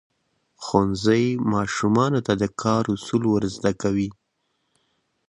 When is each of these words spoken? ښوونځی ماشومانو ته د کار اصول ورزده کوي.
ښوونځی 0.63 1.25
ماشومانو 1.53 2.19
ته 2.27 2.33
د 2.41 2.43
کار 2.61 2.83
اصول 2.95 3.23
ورزده 3.33 3.71
کوي. 3.81 4.09